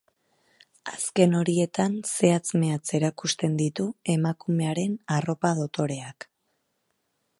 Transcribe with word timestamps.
Azken 0.91 1.35
horietan 1.39 1.97
zehatz-mehatz 2.15 2.93
erakusten 3.01 3.59
ditu 3.61 3.85
emakumearen 4.15 4.97
arropa 5.19 5.53
dotoreak. 5.61 6.31